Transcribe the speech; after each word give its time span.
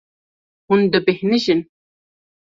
Hûn 0.67 0.81
dibêhnijin. 0.91 1.61